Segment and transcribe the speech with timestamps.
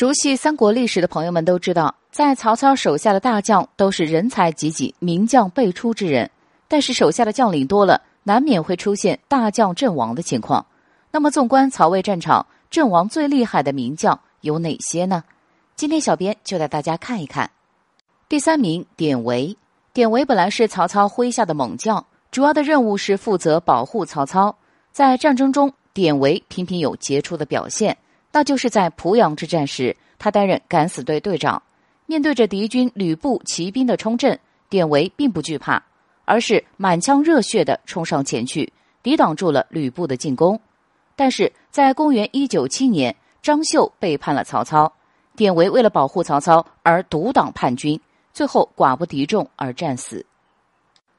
[0.00, 6.30] 熟悉三国历史的朋友们都知道，在曹操手下的大将都是人才济济、名将辈出之人。
[6.68, 10.64] 但是手下的将领多了，难免会出现大将阵亡的情况。
[11.10, 15.22] 那么，纵观曹魏战场，阵亡最厉害的名将有哪些呢？
[15.76, 17.50] 今天小编就带大家看一看。
[18.26, 19.54] 第三名，典韦。
[19.92, 24.56] 典韦本来是曹操麾下的猛将，主要的任务是负责保护曹操。
[24.92, 27.98] 在战争中，典韦频频有杰出的表现。
[28.32, 31.62] 那就是在濮阳之战时，他担任敢死队队长。
[32.06, 34.38] 面对着敌军吕布骑兵的冲阵，
[34.68, 35.82] 典韦并不惧怕，
[36.24, 40.60] 而是满腔热血的冲上前去，抵挡住了吕布的进攻。
[41.14, 44.92] 但是在公元一九七年，张绣背叛了曹操，
[45.36, 48.00] 典韦为了保护曹操而独挡叛军，
[48.32, 50.26] 最后寡不敌众而战死。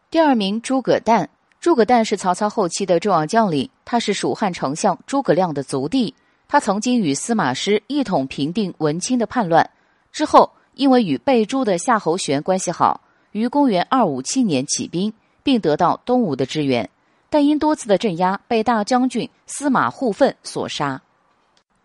[0.10, 6.14] 第二名诸葛诞，诸葛诞是曹操后期的重要将领，他是蜀汉丞相诸葛亮的族弟。
[6.52, 9.70] 他曾经与司马师一同平定文钦的叛乱，
[10.12, 13.00] 之后因为与被诛的夏侯玄关系好，
[13.32, 15.14] 于公元二五七年起兵，
[15.44, 16.90] 并得到东吴的支援，
[17.30, 21.02] 但因多次的镇压，被大将军司马护奋所杀。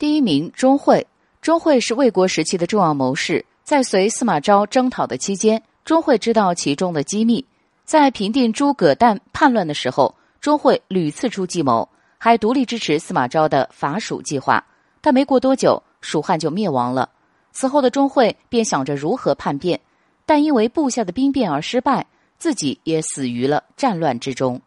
[0.01, 1.07] 第一名钟会，
[1.41, 7.45] 钟会是魏国时期的重要谋士，在随司马昭征讨的期间，钟会知道其中的机密，
[7.85, 11.89] 在平定诸葛诞叛乱的时候，钟会屡次出计谋。
[12.19, 14.65] 还独立支持司马昭的伐蜀计划，
[15.01, 17.09] 但没过多久，蜀汉就灭亡了。
[17.53, 19.81] 此后的钟会便想着如何叛变，
[20.25, 22.07] 但因为部下的兵变而失败，
[22.39, 24.61] 自己也死于了战乱之中。